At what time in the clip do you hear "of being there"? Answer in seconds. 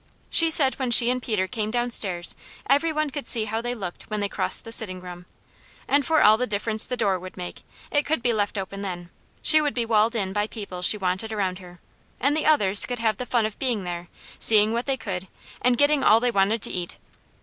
13.45-14.07